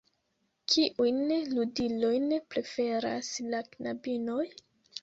[0.73, 1.19] Kiujn
[1.51, 4.45] ludilojn preferas la knabinoj?